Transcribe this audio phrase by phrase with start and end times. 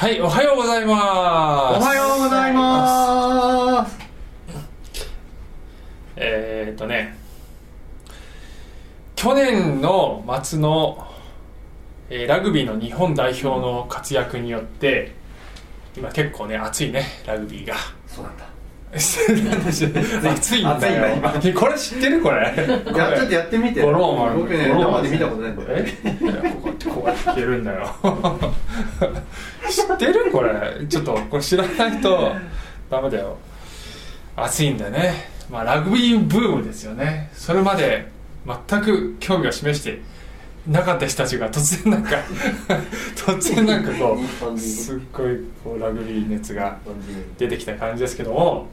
[0.00, 1.84] はいおはようございます。
[1.84, 3.98] おはようございます。
[6.16, 7.18] えー、っとね
[9.14, 11.06] 去年の末の、
[12.08, 15.12] えーラグビーの日本代表の活躍によって
[15.94, 17.74] 今結構ね熱いねラグビーが。
[18.06, 18.46] そうなんだ。
[18.92, 19.30] 熱
[20.56, 20.60] い。
[20.64, 21.28] んだよ。
[21.28, 22.54] 熱いこれ知ってるこれ？
[22.54, 25.68] いやちょっとやってみてゴローマル僕ね生で見たことないんだよ。
[25.76, 25.82] え？
[26.24, 27.94] いやこうやってこうやって消えるんだよ
[29.70, 30.86] 知ってるこれ。
[30.88, 32.32] ちょっとこれ知らないと。
[32.90, 33.38] ダメだよ。
[34.36, 35.28] 熱いんだよね。
[35.50, 37.30] まあラグビーブームですよね。
[37.34, 38.08] それまで
[38.68, 40.00] 全く興味を示して
[40.66, 42.16] なかった人たちが突然なんか
[43.16, 44.18] 突然なんかこ
[44.54, 46.78] うすっごいこうラグビー熱が
[47.38, 48.68] 出てきた感じですけども、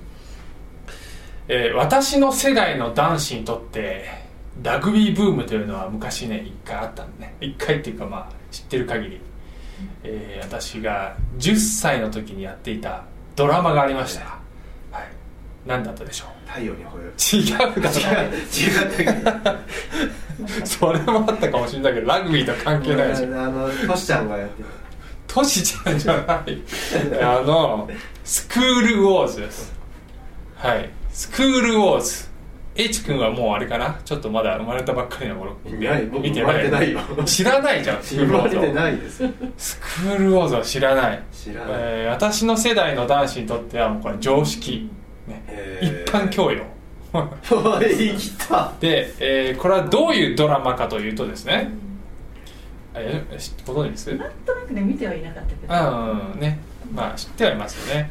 [1.47, 4.05] えー私の世代の男子にとって
[4.61, 7.35] ラグビーブームというのは昔ね一回あったんでね。
[7.39, 9.21] 一回っていうかまあ知ってる限り、
[10.09, 13.03] えー私が10歳の時にやっていた
[13.35, 14.39] ドラマがありました、
[14.91, 15.07] はい、
[15.65, 16.49] 何だったでしょう？
[16.49, 17.13] 太陽にほえる。
[17.17, 19.55] 違うだろ違う違った。
[20.65, 24.63] それもあったかもしれないけどラグビーと関係ないしあのトシちゃんがやって
[25.27, 26.61] トシちゃんじゃない。
[27.21, 27.89] あの
[28.23, 29.73] スクールウォーズです。
[30.55, 30.89] はい。
[31.11, 32.29] スクールウォーズ
[32.77, 33.99] H 君はもうあれかな？
[34.05, 35.55] ちょったまだ生まれたばっかりの頃。
[35.67, 36.93] いない僕見てない。
[36.93, 36.99] よ。
[37.25, 38.03] 知らないじゃん。
[38.03, 39.23] スクールウォーズを生まれてないです。
[39.57, 41.21] スクールウォーズを知らない。
[41.31, 41.71] 知らない。
[41.73, 44.89] えー私の世代の男子にとってはもうこれ常識、
[45.27, 45.43] ね、
[45.81, 46.63] 一般教養。
[47.13, 48.73] おい生きた。
[48.79, 51.71] で、えーこれはどういうドラマかというとですね、
[52.93, 54.15] え知ご存知です？
[54.15, 55.73] なんとなくね見てはいなかったけど。
[55.73, 56.59] うんうんね
[56.93, 58.09] まあ知ってはいますよね。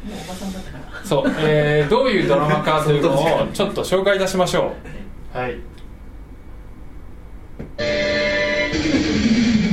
[1.03, 3.11] そう、えーどういうドラマかというの
[3.43, 4.73] をちょっと紹介いたしましょ
[5.35, 5.37] う。
[5.37, 5.57] はい。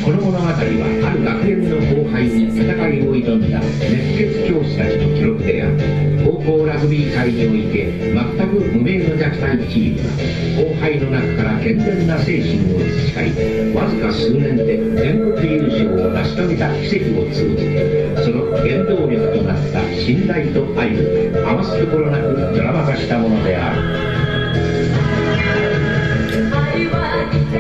[0.05, 5.79] この物語はある学園の後輩に戦いを挑んだ熱血教師たちの記録である。
[6.25, 8.15] 高校ラグビー界において全
[8.49, 10.13] く無名の弱体チームが
[10.61, 15.74] 後輩の中から健全な精神を培いわずか数年で全国優勝
[16.07, 24.05] を成し遂げた奇跡を通じてその原動力となった信頼と愛を余すところなくドラマ化したものである。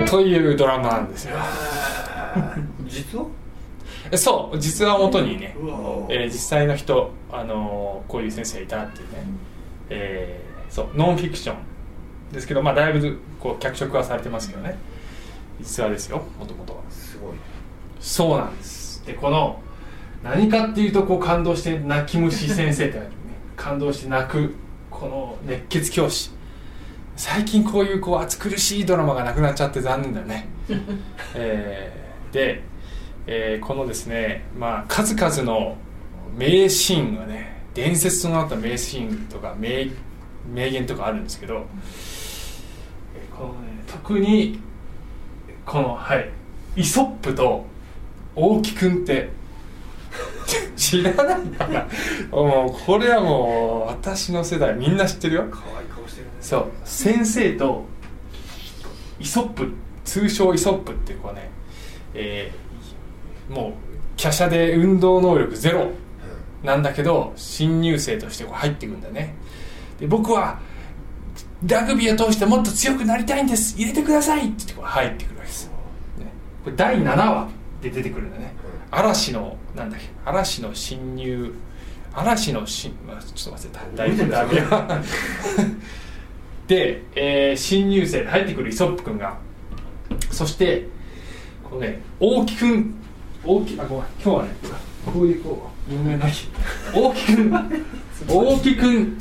[0.06, 1.36] というドラマなんですよ。
[2.86, 3.26] 実は？
[4.10, 4.58] えそう。
[4.58, 5.56] 実話をもとにね、
[6.08, 9.24] えー実際の人、あのーこういう先生いたっていうね、
[9.90, 10.86] えーそう。
[10.94, 11.56] ノンフィクション。
[12.32, 14.76] ですけど、まあ、だいぶこう脚色はされてますけどね。
[15.60, 16.22] 実話ですよ。
[16.38, 16.80] もともとは。
[16.90, 17.34] すごい
[18.04, 19.02] そうなんです。
[19.06, 19.60] でこの
[20.22, 23.08] 何かっていうとこう感動して泣き虫先生って、ね、
[23.56, 24.54] 感動して泣く
[24.90, 26.30] この熱血教師。
[27.16, 30.48] 最近こういうこう暑苦しいドラマがなくなっちゃって残念だよね、
[31.34, 32.62] えーで、
[33.26, 35.76] えーこのですね、まあ、数々の
[36.36, 39.88] 名シーンがね伝説となった名シーンとか名
[40.52, 41.54] 名言とかあるんですけど、
[43.14, 44.60] えーこのね特に
[45.64, 46.28] このはい
[46.76, 47.64] イソップと
[48.36, 49.30] 大木くんって。
[50.76, 51.86] 知らないかな
[52.30, 55.44] もうこれはもう私の世代みんな知ってるよ。
[55.50, 56.32] 可愛い顔してるね。
[56.40, 56.66] そう。
[56.84, 57.84] 先生と
[59.18, 59.72] イソップ
[60.04, 61.50] 通称イソップっていう子はね、
[62.14, 62.64] えー
[63.48, 65.90] もう華奢で運動能力ゼロ
[66.62, 69.34] なんだけど新入生としてこう入っていくんだね。
[69.98, 70.58] で僕は
[71.66, 73.76] ラグビーを通してもっと強くなりたいんです。
[73.76, 75.72] 入れてくださいって言ってこう入ってくるわけです、ね、
[76.64, 77.48] これ第7話
[77.84, 78.52] で出てくるんだね。
[78.90, 81.54] 嵐のなんだっけ嵐の侵入
[82.14, 84.54] 嵐の侵、まあ、ちょっと忘れただいぶだいぶ
[86.66, 89.36] で、えー新入生で入ってくるイソップ君が。
[90.30, 90.86] そして
[91.62, 92.94] このね大木君
[93.44, 94.50] 大木あごめん今日はね
[95.04, 96.48] こういうこう有名な日
[96.92, 97.52] 大木君
[98.28, 99.18] 大木君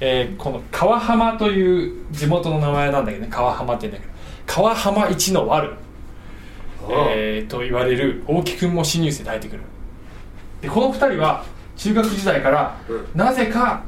[0.00, 4.14] えーこの川浜という地元の名前なんだけどね川浜って言うんだけど。
[4.46, 5.74] 川浜一の悪、
[6.90, 9.62] えーと言われる大木君も新入生で入ってくる。
[10.60, 11.44] でこの二人は
[11.76, 13.82] 中学時代からうなぜか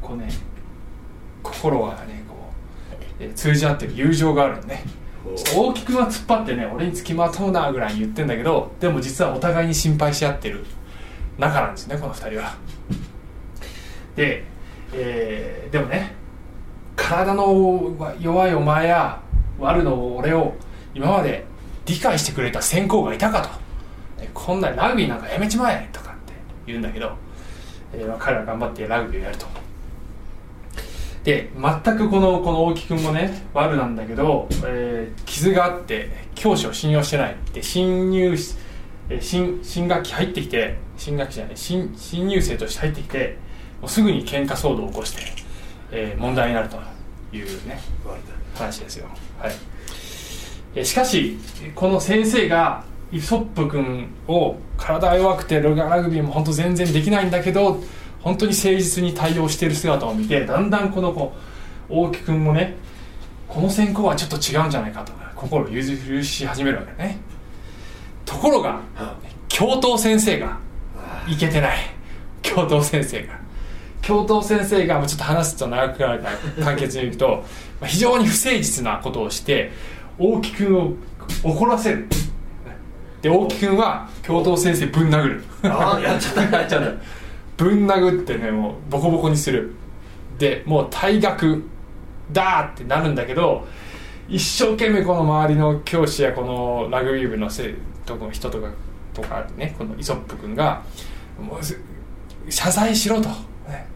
[0.00, 0.28] こうね
[1.42, 2.34] 心がねこ
[3.20, 4.84] う、えー通じ合ってる友情があるのね。
[5.56, 10.64] 大木君は突っ張ってね俺につきまとうなぐらいに言ってんだけどでも実はお互いに心配し合ってる。
[11.38, 12.54] 仲なんですねこの二人は。
[14.14, 14.44] で、
[14.92, 16.14] えーでもね
[16.94, 19.20] 体の弱いお前や
[19.60, 20.54] 悪の俺を
[20.94, 21.44] 今まで
[21.86, 23.48] 理解してくれた先行がいたかと。
[24.20, 26.32] えこんなラグビーなんかやめちまえとかって
[26.66, 27.12] 言うんだけど、
[27.92, 29.46] えー彼は頑張ってラグビーをやると。
[31.24, 38.36] で全くこのこの大木君もね悪なんだけど、えー傷があって教師を信用してないで新入
[39.20, 43.36] 新新学期入ってきて新学期じゃない新新入生として入ってきて
[43.80, 45.22] もうすぐに喧嘩騒動を起こして、
[45.90, 46.76] えー問題になると
[47.32, 47.80] いうね
[48.54, 49.06] 話ですよ、
[49.38, 49.54] はい、え
[50.84, 51.38] しかし
[51.74, 57.80] この先生がイソップ君を体弱くてラグビーも本当全然できないんだけど
[58.20, 61.32] 本当に誠実に対応している姿を見てだんだんこの子
[61.88, 62.76] 大木君もね
[63.48, 65.82] この選考はちょっと違うんじゃないかと心を許
[66.22, 67.18] し始めるわけね。
[68.24, 68.80] ところが
[69.48, 70.58] 教頭先生が
[71.28, 71.78] いけてない。
[72.42, 73.38] 教頭先生が。
[74.02, 77.44] 教頭先生がちょっと話すと長くなるから簡潔に言うと
[77.84, 79.72] 非常に不誠実なことをして
[80.18, 80.92] 大木君を
[81.42, 82.06] 怒らせる。
[83.22, 85.44] で大木君は教頭先生ぶん殴る。
[85.64, 87.64] ああやっちゃったやっちゃった。
[87.64, 89.72] ぶん殴ってねもうボコボコにする。
[90.38, 91.62] でもう退学
[92.32, 93.66] だーってなるんだけど
[94.28, 97.74] 一生懸命この周りの教師やこのラグビー部の生
[98.04, 98.70] 徒の人とか
[99.14, 100.82] とかねこのイソップ君が
[101.40, 101.78] もうす
[102.48, 103.28] 謝罪しろと、
[103.68, 103.86] ね。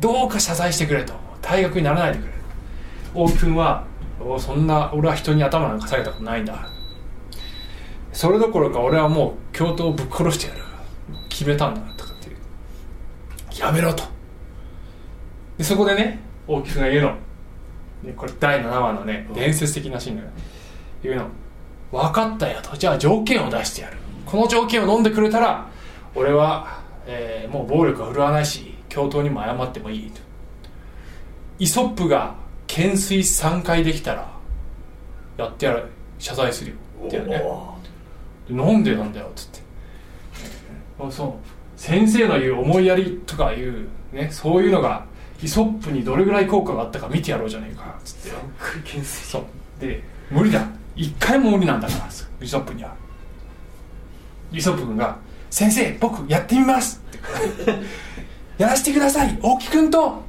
[0.00, 1.14] どうか謝罪してくれと。
[1.42, 2.32] 退学にならないでくれ。
[3.14, 3.84] 大木君は
[4.20, 6.68] おそんな俺は人に頭なんか下げたことないんだ。
[8.12, 10.60] それどころか俺はもう教頭をぶっ殺してやる。
[11.28, 12.36] 決めたんだとかっていう。
[13.58, 14.04] やめろと。
[15.58, 17.14] でそこでね大木君が言うの。
[18.04, 20.28] でこれ第7話のね伝説的なシーンだよ。
[21.02, 21.28] 言うの。
[21.92, 22.76] 分かったよと。
[22.76, 23.98] じゃあ条件を出してやる。
[24.24, 25.68] この条件を飲んでくれたら
[26.14, 30.20] 俺は、えーもう暴力は振るわないし教頭にも謝ってもいいと。
[31.58, 32.34] イソップが
[32.66, 34.30] 懸垂3回できたら
[35.36, 35.84] やってやる
[36.18, 36.76] 謝罪するよ。
[37.06, 37.42] ってやるね。
[38.78, 39.60] んでなんだよっつって。
[40.98, 41.80] あそう。
[41.80, 45.04] 先生の言う思いやりとかいうねそういうのが
[45.42, 49.44] イソップにどれぐらい効果があったか見てやろうじゃねえかっつってそう。
[49.80, 50.66] で無理だ。
[50.94, 52.08] 一回も無理なんだから
[52.40, 52.94] イソップには。
[54.52, 55.18] イソップ君が
[55.50, 57.72] 「先生僕やってみます」って。
[58.58, 59.38] やらせてください。
[59.42, 60.22] 大木君と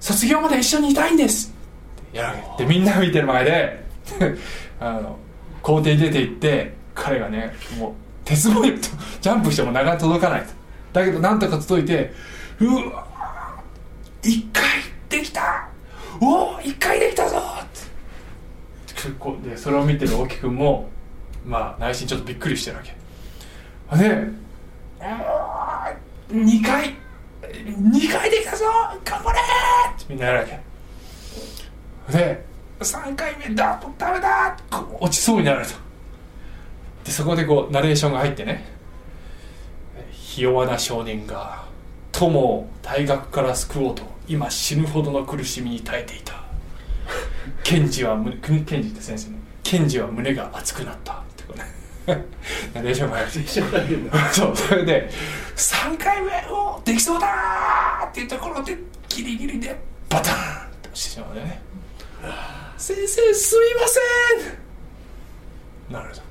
[0.00, 1.53] 卒業まで一緒にいたいんです
[2.14, 3.84] やるわけでみんな見てる前で
[4.80, 5.18] あの
[5.62, 7.92] 校庭に出て行って彼がねもう
[8.24, 8.78] 鉄棒に
[9.20, 10.46] ジャンプしてもなかなか届かないと。
[10.92, 12.12] だけどなんとか届いて
[12.60, 13.04] うわ
[14.22, 14.62] 一回
[15.08, 15.68] できた。
[16.20, 17.36] おお一回できたぞ。
[17.36, 17.66] っ
[19.42, 19.50] て。
[19.50, 20.88] でそれを見てる大木君も
[21.44, 22.94] まあ内心ちょっとびっくりしてるわけ。
[23.98, 24.28] で
[26.30, 26.94] 2回
[27.50, 28.64] 2回できたぞ。
[29.04, 30.73] 頑張れってみんなやるわけ。
[32.10, 32.44] で
[32.80, 34.56] 3回目だダメだ
[35.00, 35.72] 落ちそうになると。
[37.04, 38.64] でそこでこうナレーションが入ってね
[40.10, 41.64] ひ弱な少年が
[42.12, 46.42] 友を大学から救おうと今死ぬほどの苦しみに耐えていた。
[47.62, 49.38] ケンジは胸ケンジって先生ね。
[49.62, 51.14] ケンジは胸が熱くなった。
[51.14, 51.64] ってこうね。
[52.74, 53.48] ナレーションが入って
[54.32, 55.08] そうそれで
[55.56, 58.76] 3回目をできそうだーっていうところで
[59.08, 59.74] ギリギリで
[60.10, 61.62] バターンって落ちてしまうんだよね
[62.76, 64.00] 先生すみませ
[65.90, 65.92] ん。
[65.92, 66.22] なるほど。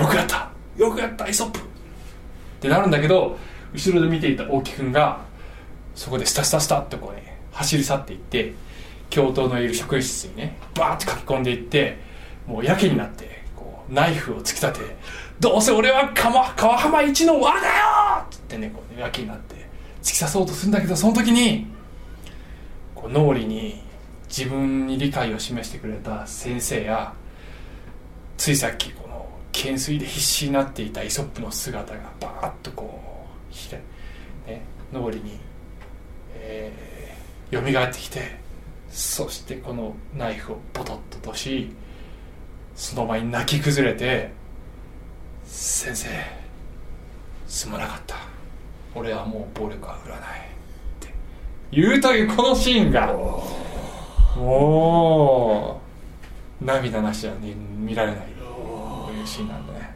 [0.00, 0.50] よくやった。
[0.76, 1.58] よくやったイソップ。
[1.58, 1.62] っ
[2.60, 3.38] てなるんだけど
[3.72, 5.20] 後ろで見ていた大木君が
[5.94, 8.52] そこでスタスタスタってこうね走り去っていって
[9.08, 11.98] 教頭のいる職員室にねバーって書き込んでいって
[12.46, 14.96] もうやけになってこうナイフを突き立て
[15.40, 17.72] どうせ俺は川川浜一の輪だよ
[18.24, 19.54] っつってねこうねやけになって
[20.02, 21.66] 突き刺そうとするんだけどその時に
[22.94, 23.82] こう脳裏に
[24.30, 27.12] 自分に理解を示してくれた先生や
[28.36, 33.78] ついさっきこの懸垂で必死になっていたイソップの姿がバーッとこうひれ、
[34.46, 35.38] ね、脳裏に、
[36.34, 38.38] えー、蘇ってきて
[38.88, 41.74] そしてこのナイフをポトッと落とし
[42.76, 44.30] その前に泣き崩れて
[45.44, 46.08] 「先生
[47.48, 48.14] すまなかった。
[48.94, 50.42] 俺はもう暴力は振らない」っ
[51.00, 51.12] て。
[51.72, 53.12] 言うというこのシーンが
[54.36, 55.80] も
[56.60, 58.20] う涙なしは、ね、見られない。
[59.06, 59.94] というシーンなんでね。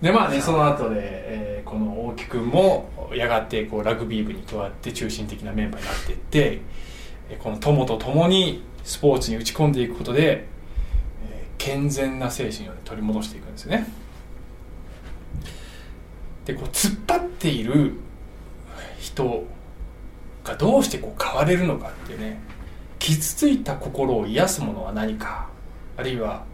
[0.00, 6.62] でまあねその後で、えーこの大木君もやがてこうラグビー部に加わって中心的なメンバーになっていって
[7.28, 10.46] えーこの友と共にスポーツに打ち込んでいくことで、
[11.30, 13.86] えー健全な精神を、ね、取り戻していくんですよね。
[16.46, 17.92] でこう突っ張っている
[18.98, 19.44] 人
[20.50, 22.40] がどうしてこう変われるのかっていうね
[22.98, 25.48] 傷ついた心を癒すものは何か
[25.96, 26.44] あるいは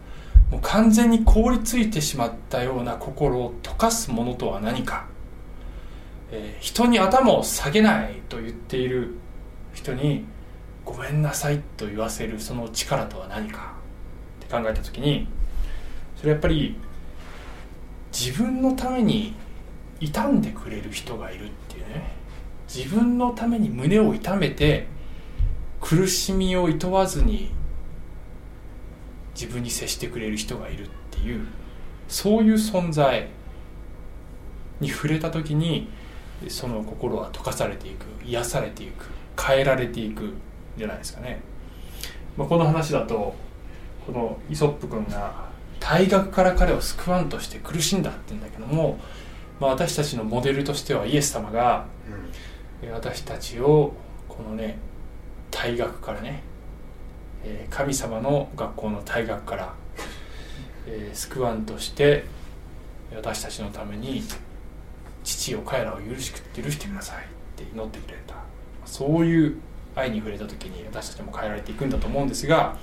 [0.50, 5.06] もう完全に凍りついてしまったような心を溶かすものとは何か、
[6.30, 9.14] えー人に頭を下げないと言っている
[9.74, 10.24] 人に
[10.84, 13.74] ごめんなさいと言わせるその力とは何か
[14.44, 15.26] って考えた時に
[16.16, 16.76] それやっぱり
[18.12, 19.34] 自分のために
[20.00, 22.15] 傷んでくれる人がいるっていうね
[22.72, 24.86] 自分のために胸を痛めて
[25.80, 27.52] 苦しみをいとわずに
[29.34, 31.46] 自分に接してくれる人がいるっていう
[32.08, 33.28] そういう存在
[34.80, 35.88] に触れた時に
[36.48, 39.06] その心は溶かされていく癒されていく
[39.40, 40.34] 変えられていく
[40.76, 41.40] じゃないですかね、
[42.36, 43.34] まあ、この話だと
[44.06, 45.46] このイソップ君が
[45.80, 48.98] 大学から彼を救わんとして苦しんだって言うんだけども、
[49.60, 52.55] まあ、私たちのモデルとしてはイエス様がえー
[52.92, 53.94] 私たちを
[54.28, 54.78] このね
[55.50, 56.42] 大学からね、
[57.70, 59.74] 神様の学校の大学から、
[61.12, 62.24] 救わんとして
[63.14, 64.22] 私たちのために
[65.24, 68.36] 父よ彼らを許し許してくださいって祈ってくれた。
[68.84, 69.56] そういう
[69.94, 72.76] 愛に触れた時に私たちも変えられていくんだと思うんですが、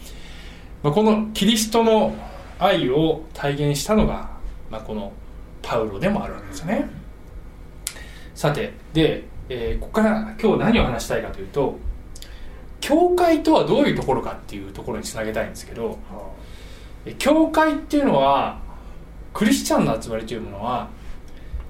[0.81, 2.15] ま、このキリストの
[2.59, 4.31] 愛を体現したのが、
[4.69, 5.13] まあ、この
[5.61, 6.89] パウロでもあるわけですよね。
[8.35, 11.77] さてで、えーここから今日何を話したいかというと
[12.79, 15.97] 教会とはどういうところかっていうところにつなげたいんですけど
[17.05, 18.59] え教会っていうのは
[19.33, 20.89] クリスチャンの集まりというものは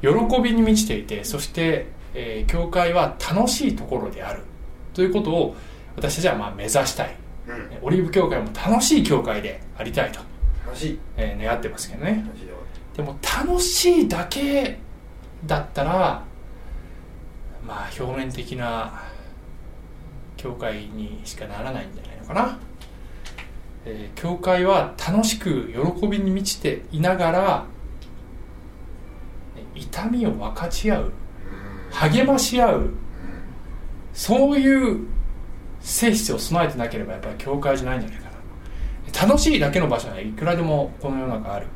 [0.02, 0.10] 喜
[0.42, 4.42] びに満ちていてそして、えー教会は楽しいところである
[4.94, 5.56] ということを
[5.96, 7.16] 私たちはまあ目指したい。
[7.48, 7.56] うん。
[7.72, 10.20] えオリーブ教会も楽しい教会でありたいと、
[10.66, 11.00] 楽しい。
[11.18, 12.26] えー願ってますけどね。
[12.96, 14.78] でも楽しいだけ
[15.46, 16.24] だったら
[17.66, 19.04] まあ表面的な
[20.38, 22.60] 教会にしかならないんじゃないのかな、
[23.86, 27.66] えー教会は楽しく喜びに満ちていながら
[29.58, 31.14] え痛みを分かち合う
[31.92, 32.90] 励まし合う
[34.14, 35.08] そういう
[35.82, 39.28] 性質を備えてなければやっぱり教会じゃないんじゃないかな。
[39.28, 41.68] 楽しいだけの場所はいくらでもこの世の中ある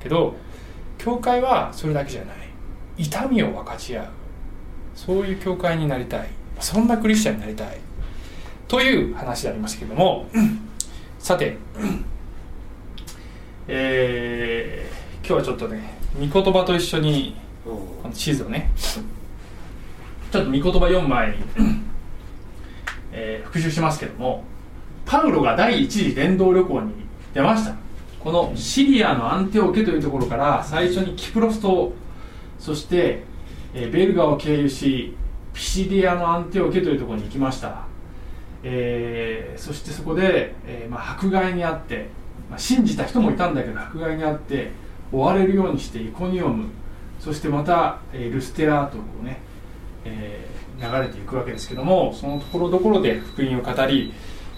[0.00, 0.34] けど
[0.98, 2.36] 教会はそれだけじゃない。
[2.96, 4.08] 痛みを分かち合う
[4.94, 6.28] そういう教会になりたい。
[6.60, 7.78] そんなクリスチャンになりたい。
[8.68, 10.26] という話でありますけれども
[11.18, 11.58] さて
[13.68, 21.36] えー今日はちょっとね御言葉と一緒にこの地図をねちょっと御言葉読む前に、
[23.12, 24.42] えー復習しますけども
[25.04, 26.92] パウロが第一次伝道旅行に
[27.34, 27.76] 出ました。
[28.20, 31.92] このシリアのアンテオケというところから最初にキプロス島
[32.58, 33.24] そして、
[33.74, 35.16] えベルガを経由し
[35.52, 37.86] ピシディアのアンテオケというところに行きました、
[38.62, 42.08] えーそしてそこで、えーまあ、迫害にあって、
[42.50, 44.72] まあ、信じた人もいたんだけど迫害にあって
[45.12, 46.68] 追われるようにしてイコニオム。
[47.20, 49.40] そしてまた、えールステラとこうね、
[50.04, 50.48] え
[50.80, 54.12] 流れていくわけですけどもそのところどころで福音を語り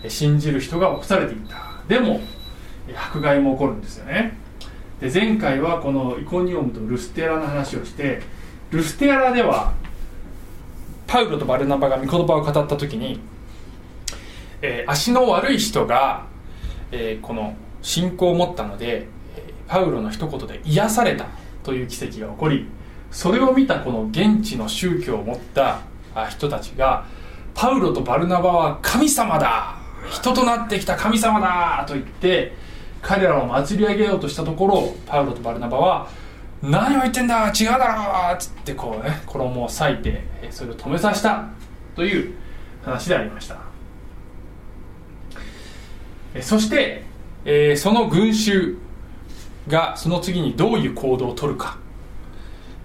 [0.09, 1.83] 信じる人が起こされていった。
[1.89, 2.21] でも
[2.95, 4.39] 迫害も起こるんですよね。
[5.01, 8.23] で前回はこのイコニオムとルステラの話をして
[8.77, 9.73] ルステアラでは
[11.07, 13.21] パウロとバルナバが御言葉を語った時に、
[14.63, 16.27] えー足の悪い人が、
[16.91, 19.09] えーこの信仰を持ったので、
[19.69, 21.27] パウロの一言で癒された
[21.63, 22.67] という奇跡が起こり
[23.11, 25.81] それを見たこの現地の宗教を持った
[26.31, 27.07] 人たちが
[27.55, 29.79] パウロとバルナバは神様だ
[30.11, 32.53] 人となってきた神様だと言って
[33.01, 36.09] 彼らを祭り上げようとしたところパウロとバルナバは
[36.65, 37.49] 何を言ってんだ？
[37.49, 41.45] 違うだろっつってこうね衣を裂いてえそれを止めさせた
[41.95, 42.35] という
[42.83, 43.59] 話でありました。
[46.35, 47.05] えそして、
[47.45, 48.79] えーその群衆
[49.69, 51.79] がその次にどういう行動をとるか、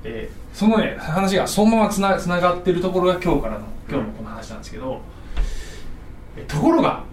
[0.03, 5.01] えーそのね話がそのままつなつながっているところが今日からの今日のこの話なんですけど、
[6.35, 7.03] えところが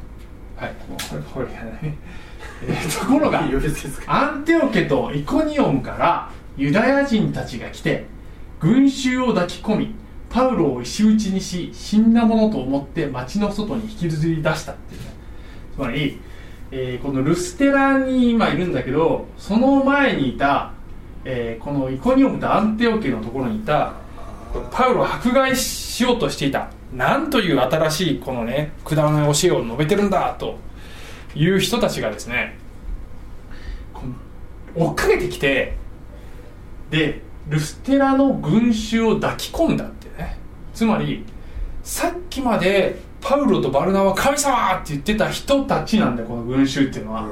[0.56, 0.74] はい。
[0.88, 1.96] もうこれこれね
[2.66, 3.42] えーところが
[4.06, 8.06] アンテオケとイコニオムからユダヤ人たちが来て
[8.60, 9.94] 群衆を抱き込み
[10.30, 15.06] パウロを石打ちにし死んだものと思って町の外に引きずり出したっていうね。
[15.74, 16.20] つまり、
[16.70, 20.72] えーこのルステラに今いるんだけどその前にいた、
[21.24, 23.94] えーこのイコニオムとアンテオケのところにいた
[24.70, 26.70] パウロを迫害しようとしていた。
[26.92, 30.56] なんという新しいこのねくだらない教えを述べてるんだと
[31.34, 32.56] いう人たちがですね
[34.74, 35.76] 追っかけてきて
[36.90, 40.36] でルステラの群衆を抱き込んだってね。
[40.74, 41.24] つまり
[41.82, 47.28] さっきまでパウロとバルナは神様って言ってた人たちなんだよこの群衆っていうのは、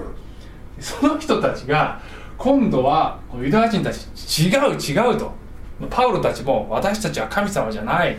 [0.81, 2.01] その人たちが
[2.39, 5.33] 今度はユダヤ人たち違う違うと。
[5.91, 8.17] パウロたちも私たちは神様じゃない。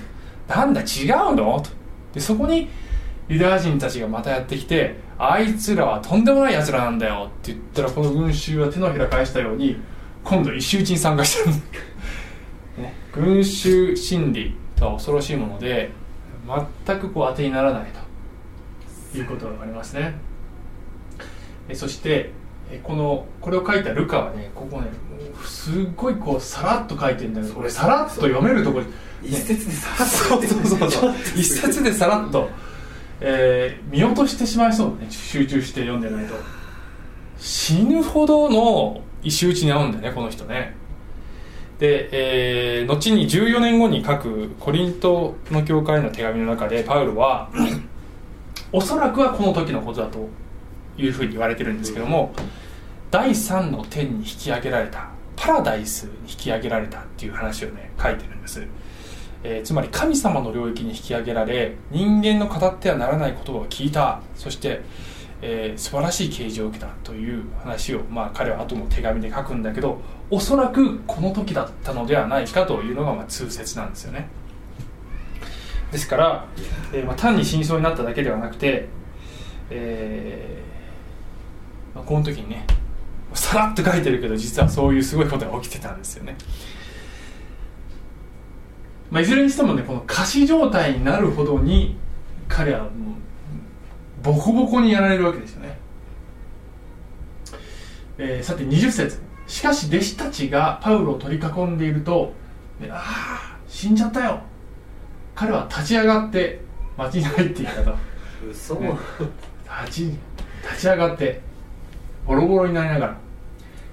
[0.48, 1.60] なんだ違うの？
[1.62, 1.70] と。
[2.14, 2.70] でそこに
[3.28, 9.78] ユダヤ人たちがまたやってきてあいつらはとんでもない奴らなんだよって言ったらこの群衆は手のひら返したように
[10.26, 11.56] 今度石打ちに参加してる、
[12.84, 15.92] ね、群衆心理とは恐ろしいもので
[16.86, 18.06] 全くこう当てにならないと。
[19.18, 20.14] いうことがありますね。
[21.70, 22.32] えそして
[22.70, 24.88] えこのこれを書いたルカはねここね
[25.46, 28.86] すっごいこうさらっと書いてるんだけどこれさらっと読めるところ。
[29.24, 31.14] 一節でさそうそうそうそう。
[31.36, 32.50] 一冊でさらっと、
[33.22, 35.08] えー見落としてしまいそうね。
[35.10, 36.36] 集中して読んでないと。
[37.38, 40.76] 死ぬほどの石打ちに合うんだよねこの人ね。
[41.80, 47.50] で、えー後に14年後に書くコリントの教会の手紙の中でパウロは
[48.72, 50.30] おそらくはこの時のことだと
[50.98, 52.34] いうふうに言われてるんですけども
[53.12, 58.66] 第三の天に引き上げられたパラダイスに引き上げられたっていう話をね書いてるんです、
[59.44, 64.22] えーつまり神様の領域に引き上げられ人間の語ってはならない言葉を聞いた。
[64.36, 64.82] そして、
[65.48, 70.00] えー素晴らしい啓示を受けたという話を、まあ、彼は後の手紙で書くんだけど
[70.32, 74.28] おそらくこの時だったのではないかというのがまあ通説なんですよね。
[75.92, 76.48] ですから、
[76.92, 78.88] えーまあ、単に真相になっただけではなくて、
[79.70, 82.66] えーまあ、この時にね
[83.36, 86.36] さらっと書いてるけど実はそういうすごいことが起きてたんですよね、
[89.12, 91.98] まあ、いずれにしてもねこの仮死状態になるほどに
[92.48, 92.92] 彼はもう
[94.26, 95.78] ボコボコにやられるわけですよね、
[98.18, 99.22] えーさて20節。
[99.46, 102.34] しかし弟子たちがパウロを取り囲んでいると
[102.90, 104.42] 「ああ死んじゃったよ」
[105.36, 106.62] 彼は立ち上がって
[106.98, 107.96] 町に入っていったと。
[108.50, 108.76] 嘘。
[108.76, 108.92] ね
[109.86, 111.42] 立ち立ち上がって
[112.26, 113.18] ボロボロになりながら。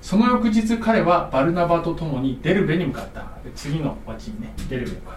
[0.00, 3.20] その翌日彼はバルナバと共にデルベに向かった。
[3.44, 5.16] で次の町にねデルベに向かっ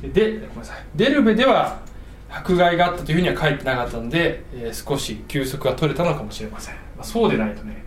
[0.00, 0.08] た。
[0.08, 0.86] ででごめんなさい。
[0.94, 1.80] デルベでは
[2.32, 7.84] 迫害があったというふうには書いてなかったので、えー少し休息が取れたのかもしれません、まあ、そうでないとね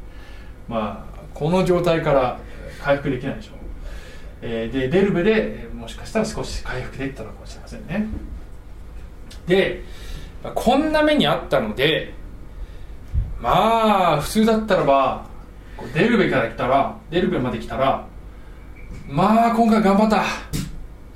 [0.68, 2.40] まあこの状態から
[2.82, 3.56] 回復できないでしょう、
[4.44, 8.08] えーでデルベでもしかしたら少し回復できたのかもしれませんね。
[9.48, 9.84] で
[10.54, 12.14] こんな目にあったので
[13.42, 15.26] まあ普通だったらば
[15.94, 18.08] デルベから来たらデルベまで来たら
[19.08, 20.24] まあ今回頑張った。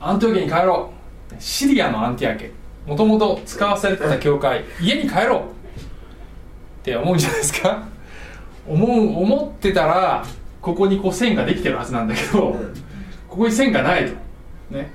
[0.01, 0.93] アンティオケに帰ろ
[1.31, 1.35] う。
[1.41, 2.51] シリアのアンティアケ
[2.89, 5.43] もともと使わされてた教会家に帰ろうっ
[6.81, 7.87] て思うんじゃないですか？
[8.67, 10.25] 思う思ってたら
[10.59, 12.55] ここにこう線ができてるはずなんだけど
[13.27, 14.13] ここに線がないと。
[14.71, 14.91] ね。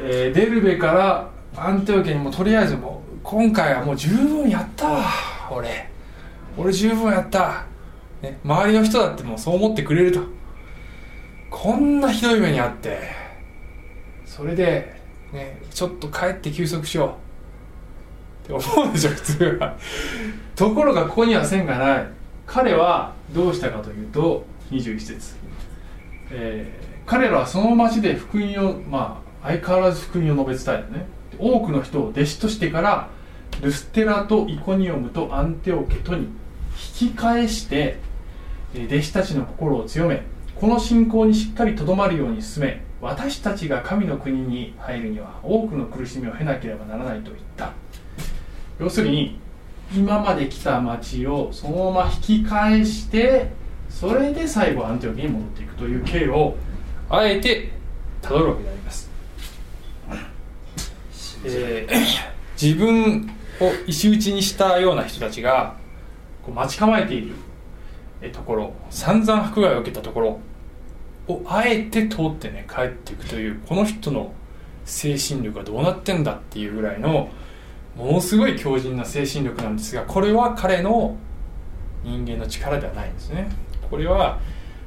[0.00, 5.04] えーデルベからアンティオケにもとりあえずもう今回はもう十分やったわ
[5.52, 5.90] 俺。
[6.56, 7.66] 俺十分やった、
[8.22, 10.20] ね、周りの人だってもうそう思ってくれると。
[11.50, 12.98] こんなひどい目にあって。
[14.24, 15.00] それで、
[15.34, 17.16] ね、ちょっと帰って休息しよ
[18.46, 18.52] う。
[18.54, 19.76] って思うでしょ普通は。
[20.54, 22.06] ところがここには線がない。
[22.46, 25.36] 彼はどうしたかというと21節、
[26.30, 31.06] えー彼らはその町で福音をまあ相変わらず福音を述べ伝えるね。
[31.38, 33.10] 多くの人を弟子としてから
[33.60, 36.28] ルステラとイコニオムとアンテオケとに
[37.00, 37.98] 引き返して
[38.74, 40.22] 弟子たちの心を強め
[40.54, 47.72] この信仰にしっかりとどまるように進め私たちが神の国に入るには多くの苦しみを経なければならないと言った。
[48.80, 49.38] 要するに
[49.94, 53.50] 今まで来た町をそのまま引き返して
[53.90, 56.56] それで最後アンテオケに戻っていくという経路を
[57.10, 57.70] あえて
[58.22, 59.10] たどるわけであります、
[61.44, 63.28] えー自分
[63.60, 65.74] を石打ちにしたような人たちが
[66.44, 67.34] こう待ち構えている
[68.32, 70.38] ところ散々迫害を受けたところ
[71.28, 74.32] をあえて通ってね帰っていくというこの人の
[74.84, 77.30] 精神力がどうなってんだっていうぐらいの
[77.96, 81.16] ものすごい強靭な精神力なんですがこれは彼の
[82.02, 83.48] 人間の力ではないんですね。
[83.90, 84.38] これは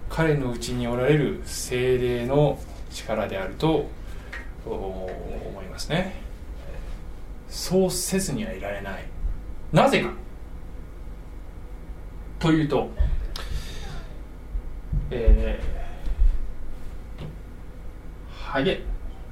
[0.10, 2.60] 彼のうちにおられる精霊の
[2.92, 3.88] 力であると
[4.66, 5.10] 思
[5.64, 6.14] いますね。
[7.50, 9.04] そうせずにはいられない。
[9.74, 10.12] なぜか。
[12.40, 12.92] というと
[15.10, 15.77] えー、
[18.48, 18.82] はげ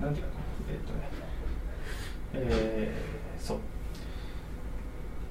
[0.01, 0.32] なんていうか
[0.69, 1.10] えっとね。
[2.34, 3.58] えー、そう。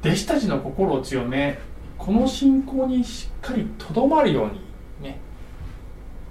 [0.00, 1.58] 弟子たちの心を強め
[1.98, 4.60] この信仰にしっかりとどまるように
[5.02, 5.18] ね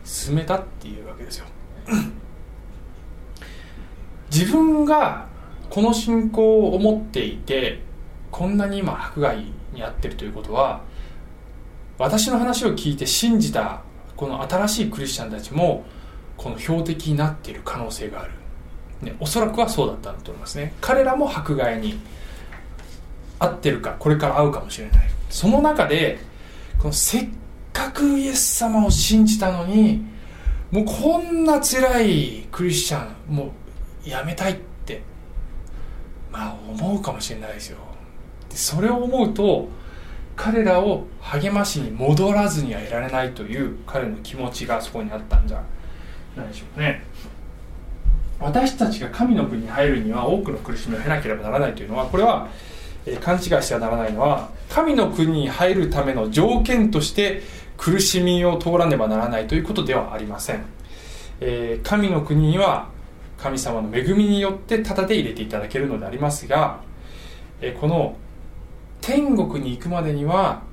[0.04, 1.46] 進めたっていうわけですよ。
[4.32, 5.28] 自分が
[5.70, 7.82] この信仰を持っていて
[8.32, 9.38] こんなに今迫害
[9.74, 10.82] に遭ってるということは
[12.00, 13.84] 私の話を聞いて信じた
[14.16, 15.86] この新しいクリスチャンたちも
[16.38, 18.32] この標的になっている可能性がある、
[19.02, 20.74] ね、おそらくはそうだったんだと思いますね。
[20.82, 22.00] 彼らも迫害に
[23.40, 25.10] 遭ってるかこれから会うかもしれない。
[25.30, 26.20] その中で
[26.80, 27.28] このせっ
[27.72, 30.04] かくイエス様を信じたのに
[30.72, 33.52] もうこんな辛いクリスチャンも
[34.06, 35.02] うやめたいって
[36.32, 37.78] まあ思うかもしれないですよ。
[38.50, 39.70] でそれを思うと
[40.36, 45.64] 彼らを励ましに戻らずにはいられないという彼の気持ちがそこにあったんじゃ。
[46.38, 47.04] ないでしょうね。
[48.40, 52.50] 私たちが神の国に入るには多くの苦しみを経なければならないというのはこれは
[53.06, 57.42] えー勘違いしてはならないのは神の国に入るための条件として
[57.78, 60.64] 苦しみを通らねばならないということではありません、
[61.40, 62.90] えー神の国には
[63.38, 66.80] 神様の恵みによってタダで入れていただけるのでありますが、
[67.62, 68.16] えーこの
[69.02, 70.64] 天国に行くまでには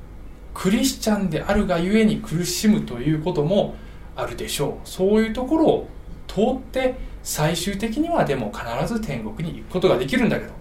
[0.54, 3.74] クリスチャンであるがゆえに苦しむということも
[4.20, 4.88] あるでしょう。
[4.88, 5.88] そういうところを
[6.28, 10.52] 通って最終的にはでも必ず天国に行くことができるんだけど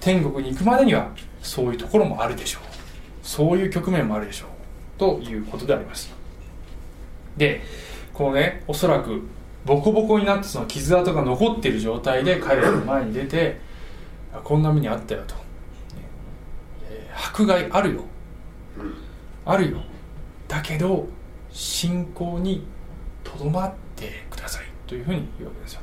[0.00, 1.10] 天国に行くまでには
[1.42, 2.62] そういうところもあるでしょう。
[3.22, 4.48] そういう局面もあるでしょう。
[4.98, 6.12] ということであります。
[7.36, 7.62] で
[8.12, 9.22] このねおそらく
[9.64, 13.60] ボコボコになってその傷跡が残っている状態で彼らの前に出て
[14.44, 15.34] こんな目にあったよと、
[16.88, 18.04] えー迫害あるよ。
[19.44, 19.78] あるよ。
[20.48, 21.06] だけど
[21.50, 22.64] 信仰に
[23.32, 25.80] とどまってくださいというふうに言うわけですよ。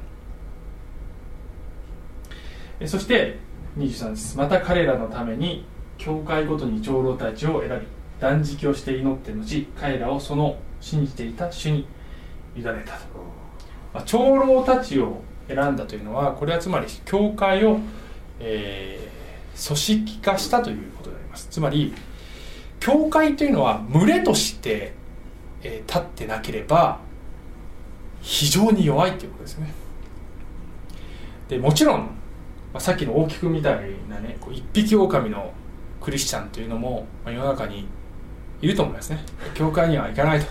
[2.86, 3.38] そして
[3.77, 4.38] 23節。
[4.38, 5.65] また彼らのために
[5.97, 7.88] 教会ごとに長老たちを選び
[8.19, 11.88] 断食をして祈って後彼らをその信じていた主に
[12.55, 12.99] 委ねたと、
[13.93, 17.79] まあ、長老たちを選んだというのはこれはつまり教会を、
[18.39, 19.07] えー
[19.57, 21.47] 組織化したということであります。
[21.49, 21.91] つまり
[22.79, 24.93] 教会というのは群れとして、
[25.63, 26.99] えー立ってなければ
[28.27, 29.71] 非常に弱いということですね。
[31.47, 32.07] でもちろん、ま
[32.73, 35.53] あ、さっきの大きくみたいなねこう一匹狼の
[36.01, 37.87] クリスチャンというのも、まあ世の中に
[38.61, 39.23] いると思いますね。
[39.53, 40.45] 教会には行かないと、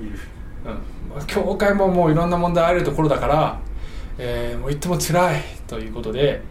[0.00, 0.74] うん。
[1.14, 3.60] まあ、教会ももういろんな問題あるところだから、
[4.18, 6.42] えーもう行っても辛いということで、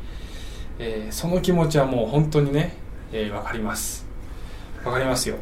[0.80, 2.78] えーその気持ちはもう本当にね、
[3.12, 4.06] えー、分かります。
[4.86, 5.36] 分かりますよ。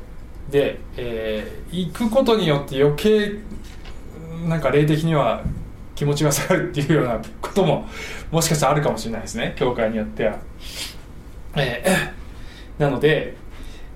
[0.50, 3.34] で、えー行くことによって余計
[4.48, 5.44] なんか霊的には
[5.96, 7.88] 気持ちが下がるっていうようなことも
[8.32, 10.40] もしかしたらあるかもしれないですね教会によっては、
[11.56, 12.20] えー
[12.82, 13.36] なので、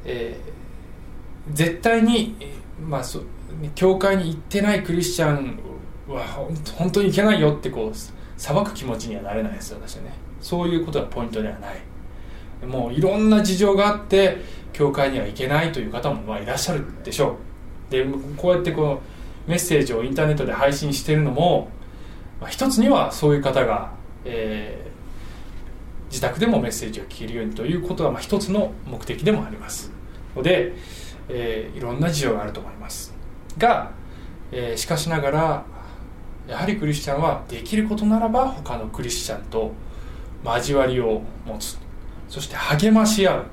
[0.04, 0.54] えー
[1.52, 3.22] 絶対に、えーまあ、そ
[3.76, 5.60] 教会に行ってないクリスチャン
[6.08, 6.24] は
[6.76, 7.98] 本当に行けないよってこう
[8.38, 10.14] 裁く気持ちにはなれないですよ私はね。
[10.42, 12.66] そういうことがポイントではない。
[12.66, 14.38] もういろんな事情があって
[14.72, 17.38] 教会には行けないという方もまあいらっしゃるでしょ
[17.90, 17.92] う。
[17.92, 18.06] で
[18.38, 19.13] こうやってこう
[19.48, 21.70] メッセージをインターネットで配信しているのも、
[22.40, 23.92] まあ、一つにはそういう方が、
[24.26, 24.94] えー
[26.14, 29.92] 自宅でもメッセージを聞けるようにということがまあ一つの目的でもあります。
[30.36, 30.74] ので、
[31.28, 33.16] えーいろんな事情があると思います。
[33.58, 33.90] が、
[34.52, 35.66] えーしかしながら
[36.48, 39.72] やはりクリスチャンはできることならば他のクリスチャンと
[40.46, 41.80] 交わりを持つ。
[42.30, 43.46] そして励まし合う。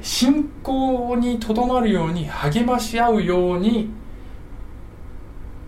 [0.00, 3.90] 信仰にとどまるように励まし合うように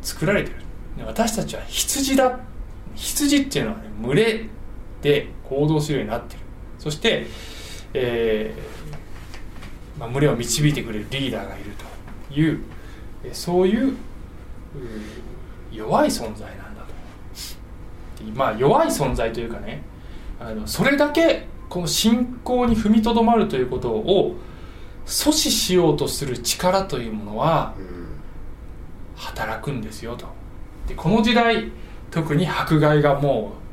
[0.07, 0.57] 作られてる。
[1.05, 2.39] 私たちは羊だ。
[2.95, 4.47] 羊っていうのは、ね、群れ
[5.03, 6.41] で行動するようになってる。
[6.79, 7.27] そして、
[7.93, 11.73] えーまあ、群れを導いてくれるリーダーがいる
[12.29, 12.63] という
[13.33, 13.97] そういう
[15.73, 16.83] 弱い存在なんだ
[18.17, 18.25] と。
[18.35, 19.83] まあ弱い存在というかね
[20.39, 24.37] あのそれだけこの信仰に踏みとどまるということを
[25.05, 27.75] 阻止しようとする力というものは
[29.17, 30.27] 働くんですよと。
[30.87, 31.71] でこの時代
[32.11, 33.67] 特に迫害がもう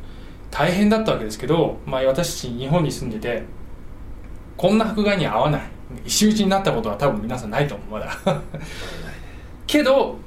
[0.50, 3.44] 大変だったわけですけど、まあ、私たち日本に住んでて
[4.58, 5.62] こんな迫害には合わない。
[6.06, 8.18] 石打ちになったことは多分皆さんないと思うまだ。
[9.68, 10.18] けど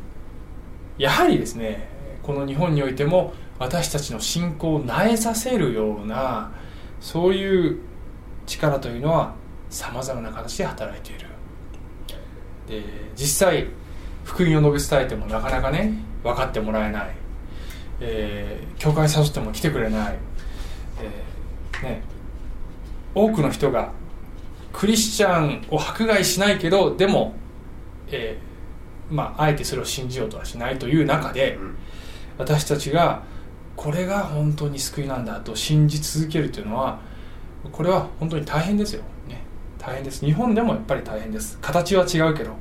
[0.98, 1.88] やはりですね
[2.22, 6.50] この日本においても私たちの信仰を苗えさせるような
[7.00, 7.78] そういう
[8.46, 9.34] 力というのは
[9.70, 11.26] さまざまな形で働いている。
[12.68, 12.82] で
[13.14, 13.68] 実際
[14.26, 17.10] 福音を述べ伝えてもなかなかね分かってもらえない、
[18.00, 20.18] えー教会に誘っても来てくれない、
[21.00, 22.02] えーね、
[23.14, 23.92] 多くの人が
[24.72, 27.34] クリスチャンを迫害しないけどでも、
[28.08, 31.58] えーまあ、あえてそれを信じようとはしないという中で
[32.36, 33.22] 私たちが
[33.76, 37.00] これが本当に救いなんだと信じ続けるというのは
[37.72, 39.42] これは本当に大変ですよ、ね、
[39.78, 40.24] 大変です。
[40.24, 41.58] 日本でもやっぱり大変です。
[41.60, 42.52] 形は違うけど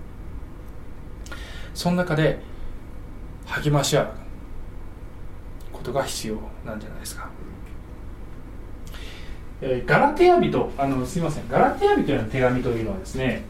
[1.76, 2.40] その中で
[3.46, 4.08] 励まし合う
[5.72, 7.30] ことが必要なんじゃないですか、
[9.62, 11.48] えーガラテヤ人あのすみません。
[11.48, 13.44] ガラテヤ人への手紙というのはですね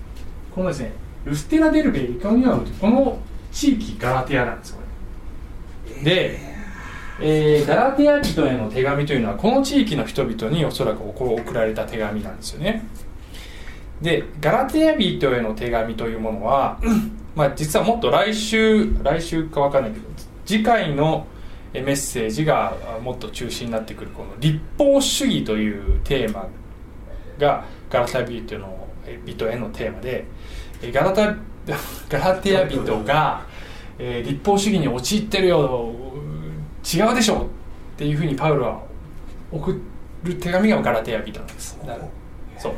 [0.54, 0.92] このですね
[1.24, 3.18] ルステラ・デルベ・イカニアムってこの
[3.52, 4.82] 地域ガラテアなんですこ
[5.96, 6.04] れ。
[6.04, 6.40] で、
[7.22, 12.86] えーガラテア人への手紙というのはこの地域の人々におそらく送られた手紙なんですよね。
[14.02, 16.80] でガラテア人への手紙というものは、
[17.36, 20.06] まあ、実はもっと来週来週か分かんないけど
[20.46, 21.28] 次回の
[21.74, 26.48] えメッセージがあもっと中心になってくるこの立法主義というテーマ
[27.38, 30.26] がガラテア人のえ人へのテーマで
[30.82, 31.36] えガラタ
[32.10, 33.44] ガラテア人が、
[33.98, 35.94] えー立法主義に陥ってるよ
[36.94, 37.48] 違うでしょ
[37.96, 38.84] っていうふうにパウロは
[39.52, 39.82] 送
[40.24, 41.78] る手紙がガラテア人なんです。
[41.86, 41.98] な
[42.58, 42.74] そう。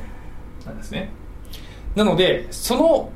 [0.65, 1.09] なんですね。
[1.95, 3.11] なのでその、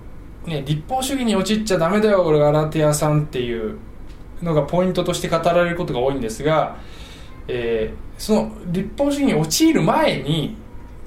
[0.45, 3.77] ね、立法主義に陥っちゃダメだよ俺ガラテアさんっていう
[4.41, 6.77] のがポイントとして語られることが多いんですが、
[7.47, 10.55] えーその立法主義に陥る前に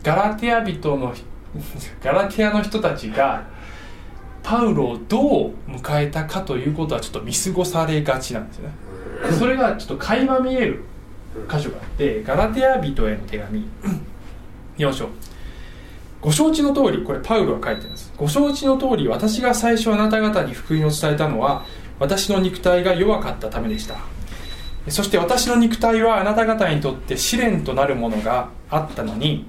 [0.03, 1.14] ガラテア人の
[2.03, 3.44] ガラテアの人たちが
[4.42, 8.75] パウロをどう迎えたかということはちょっと見過ごされがちなんですよね。
[9.38, 10.83] それがちょっと垣間見える
[11.49, 13.64] 箇所があってガラテア人への手紙。
[14.79, 15.09] 4章
[16.25, 18.11] ご承知の通りこれパウロが書いてるんです。
[18.17, 21.67] ご承知の通り私が最初あなた方に福音を伝えたのは
[21.99, 23.97] 私の肉体が弱かったためでした。
[24.89, 29.47] そして私の肉体はあなた方にとって試練となるものがあったのに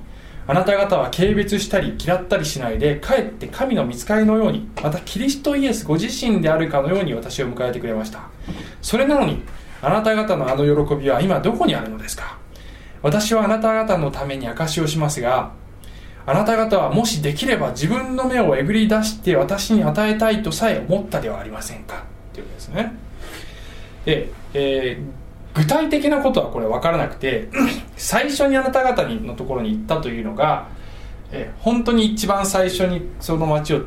[0.47, 8.27] あなた方は軽蔑したり嫌ったりしないでかえって神の見つかりのようにまたキリストイエスご自身であるかのように私を迎えてくれました。
[8.81, 9.43] それなのに
[9.81, 12.37] あなた方のあの喜びは今どこにあるのですか？
[13.01, 15.53] 私はあなた方のために証しをしますが
[16.27, 22.03] あなた方はもしできれば自分の目をえぐり出して私に与えたいとさえ思ったではありませんか？
[22.31, 22.93] っていうことですね。
[24.05, 27.47] で、えー具体的なことはこれ分からなくて
[27.95, 30.67] 最初にあなた方にのところに行ったというのが、
[31.31, 33.81] えー本当に一番最初にその町を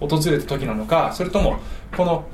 [0.00, 1.60] 訪れた時なのかそれとも
[1.96, 2.24] この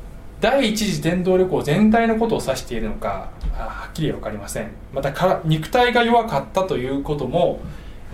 [0.40, 4.70] 第一次伝道旅行全体のことを指しているのかはっきり分かりません。
[4.94, 7.61] またから肉体が弱かったということも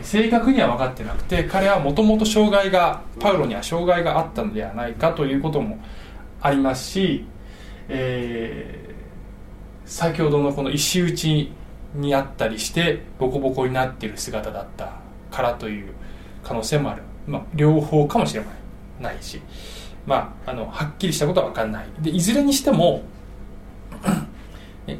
[0.03, 5.79] 正確には分かってなくて彼はもともと障害がパウロには障害があったのではないかということも
[6.41, 7.25] ありますし、
[7.89, 8.85] えー
[9.87, 11.53] 先ほどのこの石打ち
[11.95, 14.95] にあったりしてボコボコになっている姿だった
[15.31, 15.93] からという
[16.43, 18.43] 可能性もある、まあ、両方かもしれ
[19.01, 19.41] ないし、
[20.07, 21.87] まあ、あのはっきりしたことは分かんない。
[22.01, 23.03] でいずれにしても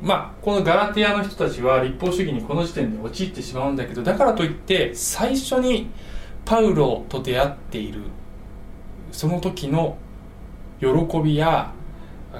[0.01, 5.91] まあ、このガラテヤの人たちは立法主義にこの時点で陥ってしまうんだけどだからといって最初に
[6.47, 8.01] パウロと出会っている
[9.13, 9.99] その時の
[10.81, 10.89] 喜
[11.23, 11.73] びや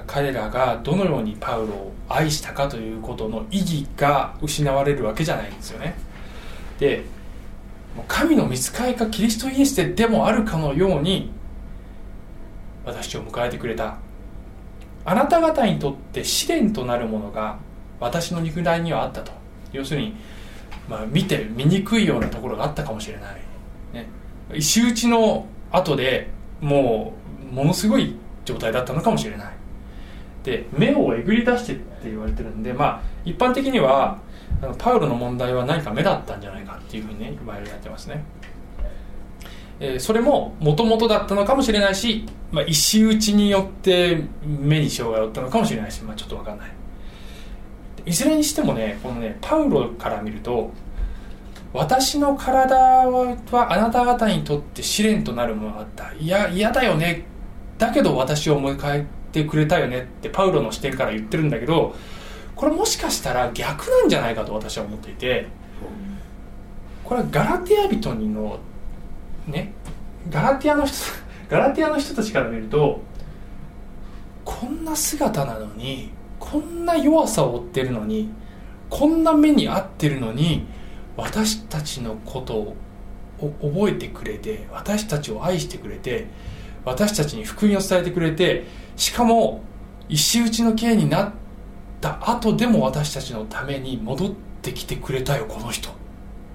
[0.07, 5.95] 彼らがどのようにパウロを愛したかということの意義が失われるわけじゃないんですよね。
[6.79, 7.03] で
[8.07, 11.31] 神の見つかりかキリストイエスででもあるかのように
[12.83, 13.97] 私を迎えてくれた。
[15.05, 17.59] あなた方にとって試練となるものが
[17.99, 19.31] 私の肉体にはあったと。
[19.71, 20.15] 要するに、
[20.89, 23.35] まあ、見て見にくいようなところがあったかもしれない、
[23.93, 24.07] ね、
[24.53, 26.29] 石打ちの後で
[26.61, 27.13] も
[27.51, 28.15] うものすごい
[28.45, 29.53] 状態だったのかもしれない。
[30.43, 34.19] で目をえぐり出してって言われてるんでまあ一般的には
[34.77, 38.23] パウロの問題は何か目だったんじゃないかっていうふうにね言われてますね。
[39.79, 46.71] えーそれももともとだったのかもしれないし、まあ、石打ちによって目に障害を負ったのかもしれないし、まあ、ちょっと分かんない。
[48.05, 50.71] いずれにしてもねこのねパウロから見ると
[51.73, 56.13] 私の体はあなた方にとって試練となるものがあった。
[56.13, 57.25] いや嫌だよね。
[57.77, 60.03] だけど私を迎えてくれたよね。
[60.03, 61.93] ってパウロの視点から言ってるんだけど
[62.55, 65.47] これもしかしたら逆なんじゃないかと私は思っていて
[67.03, 68.59] これはガラテヤ人にの
[69.47, 69.73] ね
[70.29, 70.95] ガラティアの人
[71.49, 73.01] ガラティアの人たちから見ると
[74.43, 78.29] こんな姿なのにこんな弱さを負ってるのに
[78.89, 80.65] こんな目に遭ってるのに
[81.17, 82.75] 私たちのことを
[83.61, 86.27] 覚えてくれて私たちを愛してくれて
[86.83, 89.61] 私たちに福音を伝えてくれてしかも
[90.07, 91.33] 石打ちの刑になっ
[91.99, 94.31] た後でも私たちのために戻っ
[94.61, 95.89] てきてくれたよこの人。
[95.89, 95.93] っ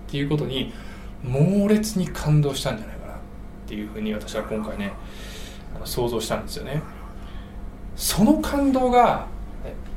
[0.09, 0.73] ていうことに
[1.23, 3.17] 猛烈に感動したんじゃないかなっ
[3.67, 4.93] ていうふうに私は今回ね
[5.85, 6.83] 想像したんですよね。
[7.97, 9.27] その感動が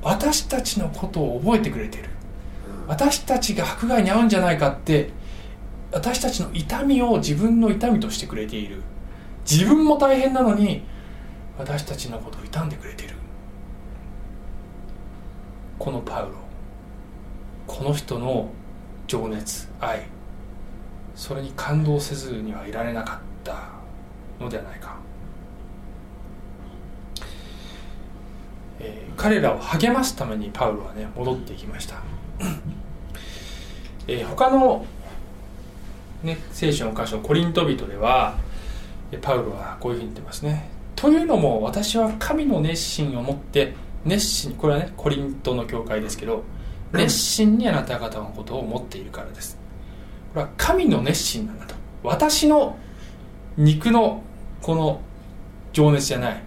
[0.02, 2.10] 私たちのことを覚えてくれてる。
[2.88, 5.10] 私たちが迫害に遭うんじゃないかって
[5.92, 8.82] 私たちの痛みを自分の痛みとしてくれている。
[9.50, 10.84] 自分も大変なのに
[11.58, 13.16] 私たちのことを痛んでくれている。
[15.80, 16.36] このパウロ。
[17.68, 18.52] この人の
[19.08, 20.13] 情熱愛。
[21.16, 23.70] それに感動せずにはいられなかった
[24.40, 24.98] のではないか、
[28.80, 32.02] えー、彼らを励ますためにパウロはね戻っていきました、
[34.08, 34.86] えー、他の、
[36.24, 38.38] ね、聖書の箇所コリント人では
[39.22, 40.70] パウロはこういうふうに言ってますね。
[40.96, 43.74] というのも私は神の熱心を持って
[44.06, 46.44] 熱心これはねコリントの教会ですけど
[46.94, 49.63] 熱心にあなた方のことを思っているからです。
[50.34, 51.76] これは神の熱心なんだと。
[52.04, 52.78] 私の
[53.56, 54.24] 肉の
[54.62, 55.02] この
[55.72, 56.44] 情熱じゃない。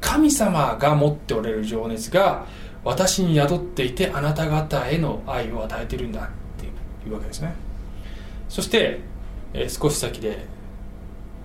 [0.00, 2.44] 神様が持っておれる情熱が
[2.84, 6.66] 私に宿っていてあなた方への愛を与えてるんだって
[7.08, 7.54] いうわけですね。
[8.48, 9.00] そして、
[9.54, 10.46] えー少し先で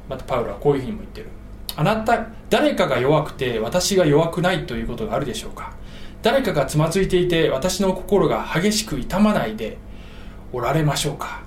[0.09, 1.27] またパウロはこういうふうにも言ってる。
[1.75, 5.73] あなた誰かが弱くて私が弱くないということがあるでしょうか。
[6.23, 9.77] 誰かがつまずいていて私の心が激しく痛まないで
[10.51, 11.41] おられましょうか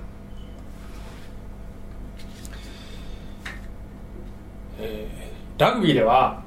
[4.79, 6.41] えーラグビーでは、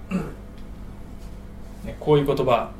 [1.84, 2.72] ね、こういう言葉、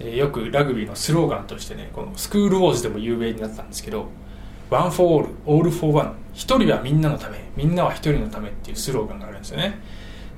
[0.00, 4.06] えーよくラグビーのスローガンとしてねこのスクールウォーズでも有名になったんですけど
[4.70, 9.78] 「One for all, all for one」一人はみんなのためみんなは一人のためっていうスローガンがあるんですよね。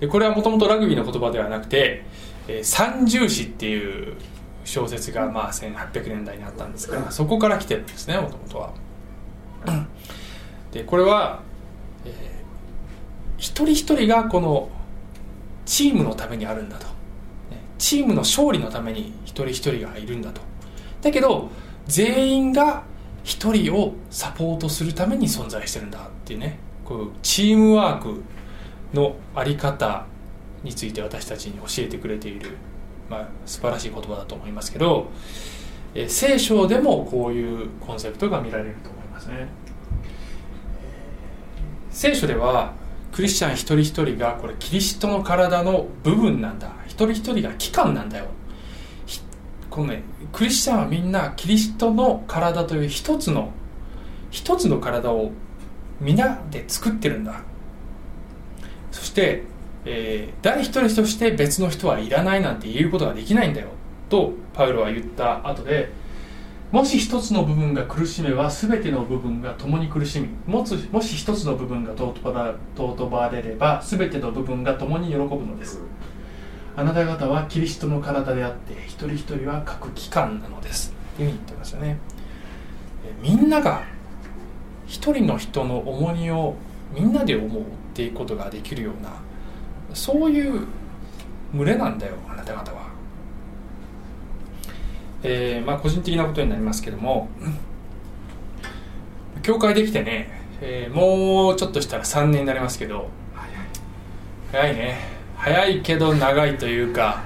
[0.01, 2.05] でこれはもともとラグビーの言葉ではなくて
[2.49, 4.15] 「えー三重視」っていう
[4.65, 8.73] 小説がまあ1800年代にあったんですがそこから来てるんですねもともとは。
[10.73, 11.41] でこれは、
[12.05, 12.37] えー
[13.39, 14.71] 一人一人がこの
[15.67, 16.87] チームのためにあるんだと。
[17.79, 20.41] チームの勝利のために一人一人がいるんだと。
[21.03, 21.51] だけど
[21.87, 22.85] 全員が
[23.23, 26.59] 一人をサポートするために存在してるんだっていうね。
[26.85, 28.23] こういうチームワーク
[28.95, 30.07] のあり方
[30.63, 32.57] について私たちに教えてくれている、
[33.11, 35.11] まあ、素晴らしい言葉だと思いますけど、
[35.95, 39.49] え聖書でもこういうコンセプトが見られると思いますね。
[41.91, 42.75] 聖書では
[43.17, 46.71] クリスチャン一人一人がこれキリストの体の部分なんだ。
[46.85, 48.27] 一人一人が器官なんだよ。
[49.71, 50.03] このね
[50.35, 53.53] クリスチャンはみんなキリストの体という一つの
[54.31, 55.31] 一つの体を
[55.99, 57.41] 皆で作ってるんだ。
[58.93, 59.45] そして、
[59.87, 63.69] えー誰一人として別の人はいらないなんて言うことができないんだよ。
[64.11, 65.91] とパウロは言った後で
[66.77, 75.81] もし一つの部分が苦しめば全ての部分が共に苦しみもつもし一つの部分が尊ばれれば全ての部分が共に喜ぶのです。
[76.77, 80.93] あなた方はキリストの体であって一人一人は各機関なのです。
[81.17, 81.97] というふうに言ってますよね。
[83.23, 83.83] みんなが
[84.87, 86.57] 一人の人の重荷を
[86.95, 89.15] みんなで思うっていうことができるような
[89.95, 90.67] そういう
[91.55, 92.96] 群れなんだよあなた方は。
[95.29, 97.29] えーまあ、個人的なことになりますけども
[99.43, 103.09] 教会できてね、えーもうちょっとしたら3年になりますけど
[104.53, 104.99] 早いね。
[105.37, 107.25] 早いけど長いというか、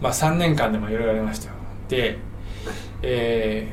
[0.00, 1.54] まあ、3年間でもいろいろありましたよ。
[1.88, 2.18] で、
[3.02, 3.68] え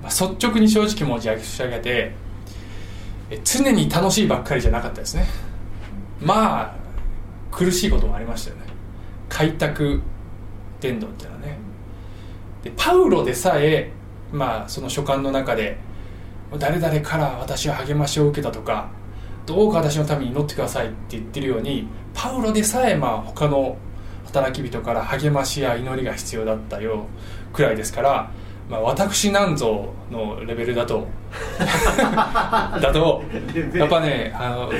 [0.00, 2.12] ーまあ、率直に正直申し上げて
[3.44, 5.26] 常に楽しいばっかりじゃなかったですね。
[6.20, 6.74] まあ
[7.50, 8.62] 苦しいこともありましたよね。
[9.28, 10.02] 開拓
[10.80, 11.63] 伝道っていうのはね。
[12.64, 13.92] でパウロでさえ、
[14.32, 15.76] まあ、その書簡の中で
[16.58, 18.88] 誰々から私は励ましを受けたとか
[19.46, 23.76] どうか私のために祈ってくださいって言ってるようにパウロでさえまあ他の
[24.24, 27.06] 働き人から励ましや祈りが必要だったよ
[27.52, 28.30] くらいですから、
[28.68, 31.06] まあ、私なんぞのレベルだと
[31.60, 33.22] だと
[33.74, 34.72] やっぱねあのう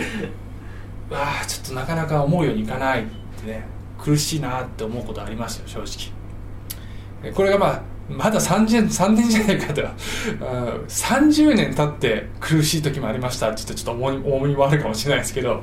[1.13, 3.07] わあちょっとなかなか思うようにいかないっ
[3.41, 3.67] てね
[3.99, 6.24] 苦しいなって思うことありますよ正直。
[6.24, 6.24] え
[7.33, 9.83] これがまあまだ3年 ,3 年じゃないかと。
[10.89, 13.51] 30年経って苦しい時もありました。
[13.51, 15.63] って言うとちょっと重みもあるかもしれないですけど。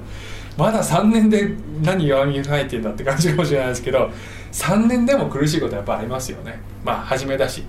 [0.58, 4.10] まだ3年で何弱みが書いてんだって感じかもしれないですけど。
[4.52, 6.60] 3年でも苦しいことやっぱありますよね。
[6.84, 7.64] まあ初めだし。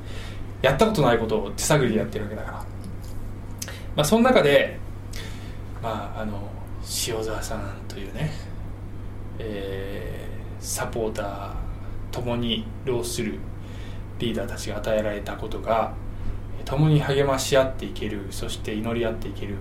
[0.62, 2.58] やったことないことを手探りでやってるわけだから。
[2.58, 2.64] ま
[4.02, 4.78] あその中で
[5.82, 6.50] まああの
[7.06, 8.30] 塩沢さんというね、
[9.38, 10.22] えー
[10.62, 11.52] サポーター
[12.12, 13.34] 共に労する
[14.22, 15.92] リーダーたちが与えられたことが
[16.64, 19.56] 共に励まし合っていけるそして祈り合っていける、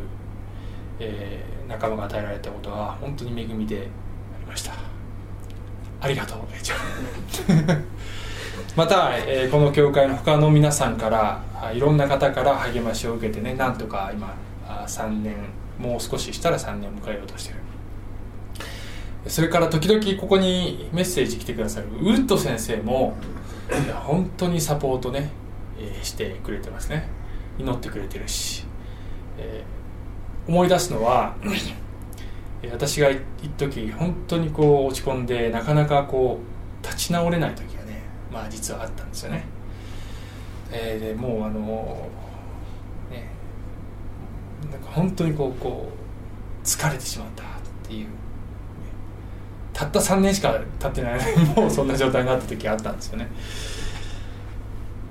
[0.99, 3.80] えー仲間が与えられたことは本当に恵みであ
[4.41, 4.74] りました。
[6.01, 6.39] ありがとう
[8.76, 11.41] また、えーこの教会の他の皆さんから
[11.74, 14.36] いろんな方から励ましを受けてねなんとか今
[14.68, 15.36] あ3年
[15.80, 17.59] もう少ししたら3年を迎えようとしてる。
[19.28, 23.16] それから時々ここにメッセージ来てくださるウッド先生も
[24.05, 25.30] 本当にサポートね、
[25.80, 27.07] えーしてくれてますね。
[27.57, 28.65] 祈ってくれてるし、
[29.38, 31.36] えー思い出すのは
[32.72, 33.22] 私が一
[33.57, 36.39] 時本当にこう落ち込んでなかなかこ
[36.82, 38.01] う立ち直れない時がね
[38.34, 39.45] まあ実はあったんですよね、
[40.72, 42.09] えーでもうあの
[43.11, 43.28] ね
[44.72, 45.89] なんか本当にこうこ
[46.63, 47.45] う疲れてしまったっ
[47.84, 48.07] ていう
[49.82, 53.27] たった3年しか経ってないもうそんな状態になった時あったんですよね。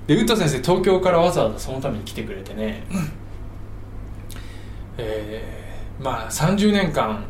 [0.07, 2.83] でウッド先生東京からわざわざそのために来てくれてね、
[4.97, 7.23] えーまあ30年間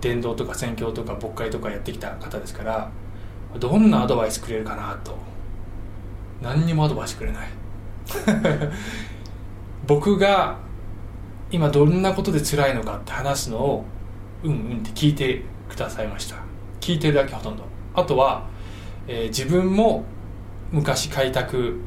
[0.00, 2.90] 伝道とか宣教とか牧会とかやってきた方ですから
[3.58, 5.16] どんなアドバイスくれるかなと。
[6.42, 7.48] 何にもアドバイスくれない。
[9.86, 10.58] 僕が
[11.50, 13.84] 今どんなことで辛いのかって話すのを
[14.42, 15.42] うんうんって聞いて
[15.76, 16.36] くださいました
[16.80, 17.64] 聞いてるだけほとんど
[17.94, 18.48] あとは、
[19.06, 20.04] えー自分も
[20.72, 21.80] 昔開拓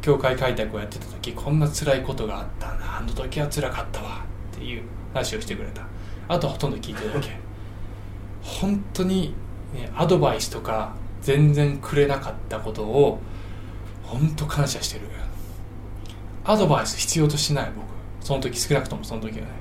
[0.00, 4.24] 教会開拓をやってた時こんな辛いことがあったなあの時は辛かったわ
[4.54, 5.84] っていう話をしてくれた
[6.28, 7.30] あとはほとんど聞いてるだけ
[8.42, 9.34] 本当に、
[9.74, 13.18] ね、アドバイスとか全然くれなかったことを
[14.04, 15.06] 本当感謝してる
[16.44, 17.86] アドバイス必要としない僕
[18.24, 19.52] その時少なくともその時はね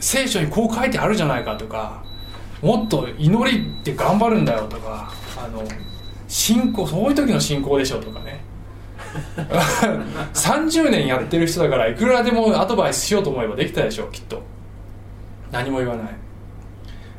[0.00, 2.04] 聖書にこう書いてあるじゃないかとか
[2.62, 5.64] もっと祈りって頑張るんだよとかあの
[6.28, 8.40] 信仰そういう時の信仰でしょとかね。
[10.32, 14.42] 30年やってる人だからいくらでもアドバイスしようと思えばできたでしょきっと。
[15.50, 16.06] 何も言わない。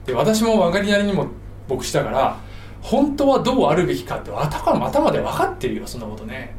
[0.06, 1.28] で私も分かりなりにも
[1.70, 2.38] 牧師だから
[2.82, 6.56] 本当はどうあるべきかって頭頭で分かってるよそんなことね。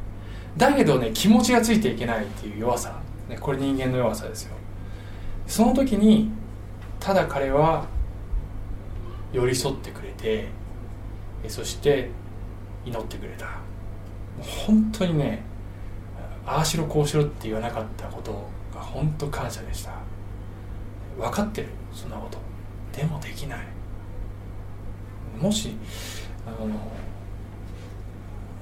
[0.56, 2.96] だけどね気持ちがついていけないっていう弱さ、
[3.28, 4.54] ね、これ人間の弱さですよ。
[5.46, 6.30] その時に
[7.00, 7.86] ただ彼は
[9.34, 10.46] 寄り添ってくれて
[11.48, 12.08] そして
[12.86, 13.48] 祈ってくれた。
[14.40, 15.42] 本当にね
[16.46, 19.92] ああしろこうしろって言わなかったことが本当感謝でした。
[21.18, 22.38] 分かってるそんなこと。
[22.96, 23.58] でもできない。
[25.40, 25.74] もし
[26.46, 26.50] あ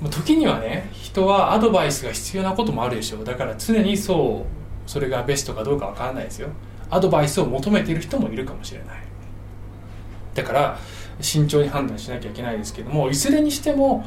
[0.03, 3.25] の時にはね人はアドバイスが必要なこともあるでしょう。
[3.25, 6.49] だから常にそうそれがベストかどうかわからないですよ。
[6.91, 9.12] アドバイスを求めている人もいるかもしれない。
[10.35, 10.79] だから
[11.21, 14.05] 慎重に判断しなきゃいけないですけどもいずれにしても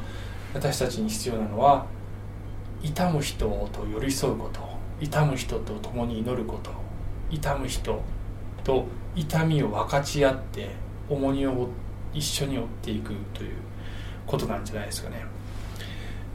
[0.53, 1.85] 私たちに必要なのは
[2.81, 4.61] 痛む人と寄り添うこと
[5.01, 6.71] 痛む人と共に祈ること
[7.29, 8.01] 痛む人
[8.63, 10.69] と痛みを分かち合って
[11.09, 11.69] 重荷を
[12.13, 13.53] 一緒に負っていくという
[14.25, 15.25] ことなんじゃないですかね。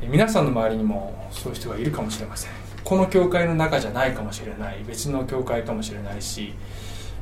[0.02, 2.52] 皆さんの周りにもそういう人がいるかもしれません。
[2.84, 4.84] この教会の中じゃないかもしれない。
[4.86, 6.54] 別の教会かもしれないし、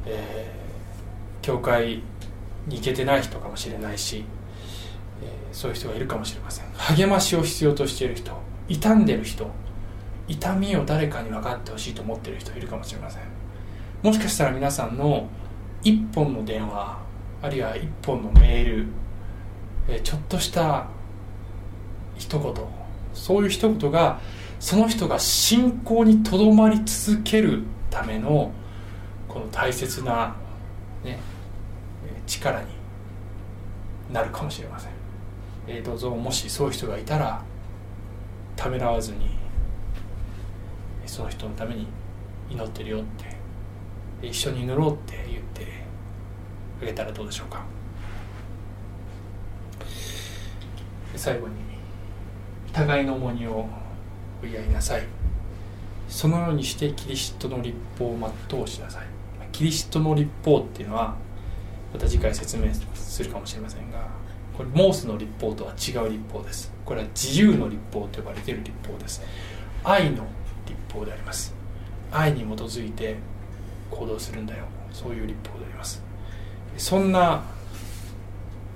[0.05, 0.69] えー
[1.49, 2.03] 教会
[2.69, 4.25] に行けてない人かもしれないし、
[5.23, 6.67] えーそういう人がいるかもしれません。
[6.97, 8.33] 励ましを必要としている人
[8.69, 9.51] 傷んでる人
[10.29, 13.23] 痛みを誰かに分かってほしいと思っている人いるかもしれません。
[14.03, 15.27] もしかしたら皆さんの
[15.83, 16.99] 一本の電話
[17.43, 18.87] あるいは一本のメール、
[19.89, 20.87] えーちょっとした
[22.17, 22.55] 一言
[23.15, 24.21] そういう一言が
[24.61, 28.53] その人が信仰にとどまり続けるための
[29.29, 30.37] この大切な、
[31.05, 31.19] ね、
[32.29, 32.67] 力に
[34.13, 34.93] なるかもしれません、
[35.67, 37.43] えーどうぞもしそういう人がいたら
[38.55, 39.31] ためらわずに
[41.07, 41.87] その人のために
[42.51, 43.03] 祈ってるよっ
[44.21, 45.67] て一緒に祈ろうって言って
[46.83, 47.65] あげたらどうでしょうか。
[51.17, 51.55] 最後に
[52.73, 53.67] 互いの重荷を
[54.43, 55.03] 追いやりなさい。
[56.09, 59.07] そのようにしてキリストの立法を全うしなさい。
[59.51, 61.17] キリストの立法っていうのは
[61.93, 64.09] また次回説明するかもしれませんが
[64.57, 66.73] これモースの立法とは違う立法です。
[66.85, 69.23] これは自由の立法と呼ばれている立法です。
[69.85, 70.27] 愛の
[70.67, 71.55] 立法であります。
[72.11, 73.17] 愛に基づいて
[73.91, 74.65] 行動するんだよ。
[74.93, 76.03] そういう立法であります。
[76.77, 77.45] そんな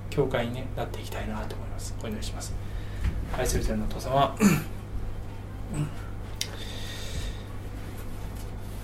[0.09, 1.93] 教会に、ね、なっていきたいなと思います。
[2.01, 2.53] お祈りします。
[3.37, 4.37] 愛する天のお父様。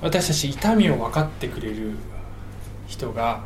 [0.02, 1.96] 私たち痛みを分かってくれる
[2.88, 3.44] 人が、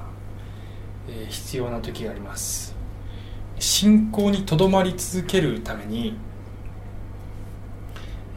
[1.07, 2.75] えー必要な時があります。
[3.59, 6.17] 信仰にとどまり続けるために、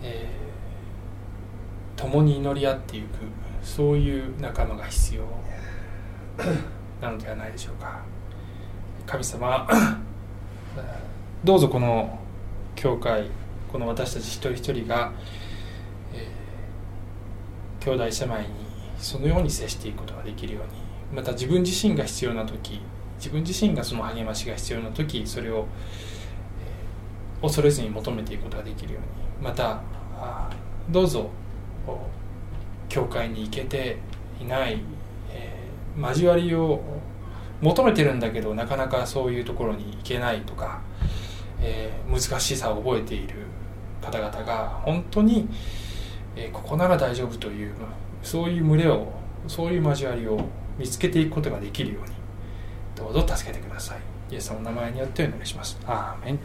[0.02, 0.36] えー
[2.00, 3.06] 共に祈り合っていく
[3.62, 5.22] そういう仲間が必要
[7.00, 8.00] なのではないでしょうか。
[9.06, 9.66] 神様
[11.44, 12.18] どうぞこの
[12.74, 13.28] 教会
[13.72, 15.12] この私たち一人一人が、
[16.12, 18.46] えー兄弟姉妹に
[18.98, 20.70] そのように接していくことができるように
[21.14, 22.80] また自分自身が必要な時
[23.18, 25.66] 自分自身がその励ましが必要な時それを、
[27.42, 29.48] 恐れずに求めていくことができるように。
[29.48, 29.80] また
[30.90, 31.30] どうぞ
[32.88, 33.98] 教会に行けて
[34.40, 34.80] いない、
[35.30, 35.66] えー
[36.08, 36.82] 交わりを
[37.62, 40.80] 求めてるんだけどなかなかそういうところに行けないとか、
[41.60, 43.34] えー難しさを覚えている
[44.02, 45.48] 方々が本当に、
[46.36, 47.74] えーここなら大丈夫という
[48.22, 49.12] そういう群れを
[49.48, 50.38] そういう交わりを
[50.78, 52.14] 見つけていくことができるように。
[52.94, 53.98] どうぞ助けてください。
[54.30, 55.78] イエス様の名前によってお祈りします。
[55.86, 56.38] アーメン。